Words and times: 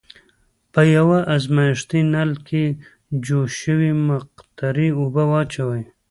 په 0.73 0.81
یوه 0.95 1.19
ازمیښتي 1.35 2.01
نل 2.13 2.31
کې 2.47 2.63
جوش 3.25 3.51
شوې 3.63 3.91
مقطرې 4.07 4.89
اوبه 4.99 5.23
واچوئ. 5.31 5.81